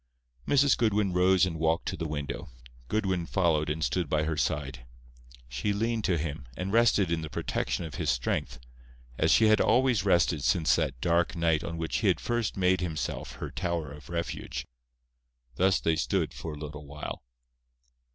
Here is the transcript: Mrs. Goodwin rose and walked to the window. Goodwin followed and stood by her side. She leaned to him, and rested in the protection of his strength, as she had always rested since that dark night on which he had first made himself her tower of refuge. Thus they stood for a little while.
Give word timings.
Mrs. 0.47 0.75
Goodwin 0.75 1.13
rose 1.13 1.45
and 1.45 1.59
walked 1.59 1.85
to 1.89 1.95
the 1.95 2.07
window. 2.07 2.49
Goodwin 2.87 3.27
followed 3.27 3.69
and 3.69 3.83
stood 3.83 4.09
by 4.09 4.23
her 4.23 4.35
side. 4.35 4.83
She 5.47 5.73
leaned 5.73 6.05
to 6.05 6.17
him, 6.17 6.47
and 6.57 6.73
rested 6.73 7.11
in 7.11 7.21
the 7.21 7.29
protection 7.29 7.85
of 7.85 7.93
his 8.01 8.09
strength, 8.09 8.57
as 9.19 9.29
she 9.29 9.45
had 9.45 9.61
always 9.61 10.03
rested 10.03 10.43
since 10.43 10.75
that 10.75 10.99
dark 11.01 11.35
night 11.35 11.63
on 11.63 11.77
which 11.77 11.97
he 11.97 12.07
had 12.07 12.19
first 12.19 12.57
made 12.57 12.81
himself 12.81 13.33
her 13.33 13.51
tower 13.51 13.91
of 13.91 14.09
refuge. 14.09 14.65
Thus 15.57 15.79
they 15.79 15.95
stood 15.97 16.33
for 16.33 16.53
a 16.53 16.57
little 16.57 16.87
while. 16.87 17.21